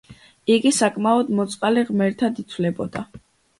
[0.55, 3.07] იგი საკმაოდ მოწყალე ღმერთად ითვლებოდა.